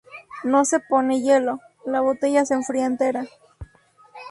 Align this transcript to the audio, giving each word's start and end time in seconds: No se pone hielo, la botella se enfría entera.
No 0.43 0.65
se 0.65 0.79
pone 0.79 1.21
hielo, 1.21 1.59
la 1.85 2.01
botella 2.01 2.43
se 2.43 2.55
enfría 2.55 2.87
entera. 2.87 3.27